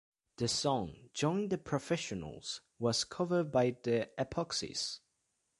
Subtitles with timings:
[0.37, 4.99] Their song "Join the Professionals" was covered by the Epoxies.